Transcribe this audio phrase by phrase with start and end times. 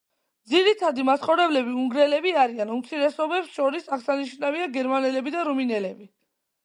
[0.53, 6.11] ძირითადი მაცხოვრებლები უნგრელები არიან, უმცირესობებს შორის აღსანიშნავია გერმანელები და რუმინელები.